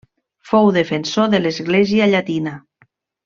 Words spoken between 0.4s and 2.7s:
Fou defensor de l'església llatina.